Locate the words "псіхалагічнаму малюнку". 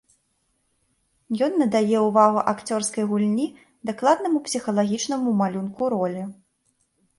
4.49-5.83